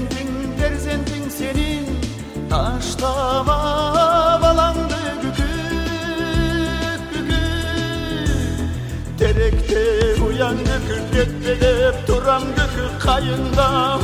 Derzentin 0.00 0.28
derzentin 0.62 1.28
senin 1.28 1.86
Taşta 2.50 3.46
babalandı 3.46 4.96
güküt 5.22 7.00
güküt 7.12 7.38
Terekte 9.18 10.22
uyandı 10.22 10.80
güküt 10.88 11.46
Dedep 11.46 12.08
duran 12.08 12.42
güküt 12.42 12.98
kayında 12.98 13.98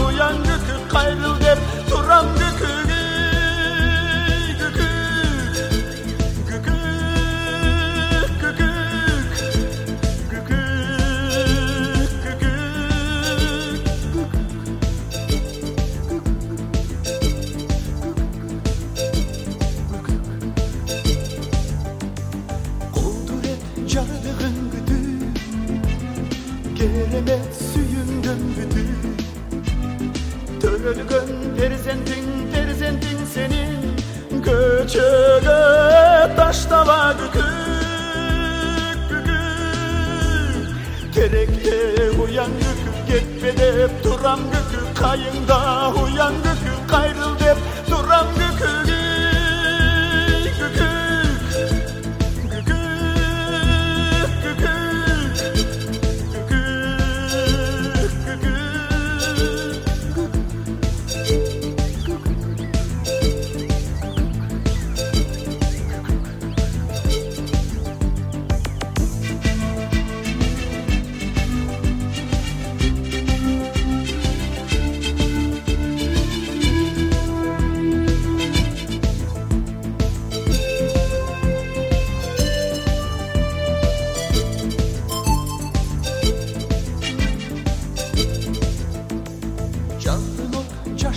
Geremet 26.87 27.55
süyünden 27.73 28.39
güdü 28.57 28.87
Törölgün 30.61 31.57
perizentin 31.59 32.53
perizentin 32.53 33.19
senin 33.35 33.97
Göçöge 34.45 35.57
taştava 36.37 37.13
gükük 37.13 37.45
gükük 39.11 39.35
Terekte 41.15 42.11
uyan 42.11 42.51
gükük 42.51 43.09
Getbedep 43.09 44.05
duram 44.05 44.41
gükük 44.41 44.97
Kayında 44.97 45.91
uyan 45.91 46.35
gükük 46.35 46.46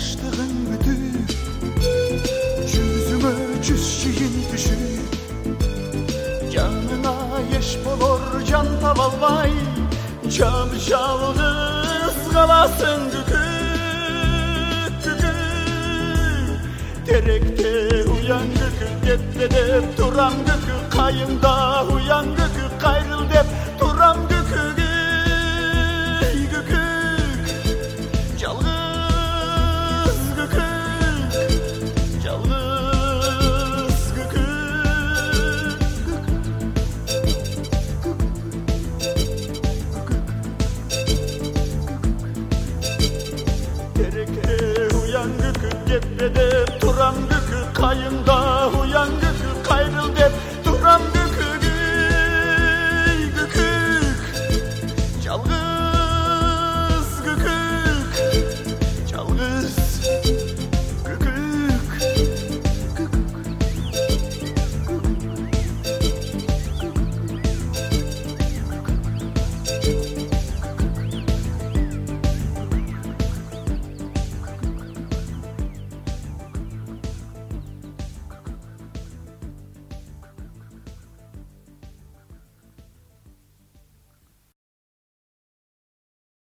çaştığın 0.00 0.54
güdü 0.70 0.96
Yüzüme 2.62 3.62
cüzşiyin 3.62 4.34
düşü 4.52 4.78
Canına 6.52 7.14
yeş 7.52 7.78
bolor 7.84 8.20
can 8.50 8.66
tavalvay. 8.80 9.50
Can 10.30 10.68
şaldız 10.88 12.32
kalasın 12.32 13.04
gükük 13.04 15.04
gükük 15.04 16.60
Terekte 17.06 18.04
uyan 18.10 18.46
gükük 18.48 19.04
Getbedep 19.04 19.98
duram 19.98 20.32
gükük 20.38 20.92
Kayında 20.92 21.59
Tereke 46.00 46.20
uyan 46.20 46.20
gükük 46.20 46.20
Gepede 46.20 46.49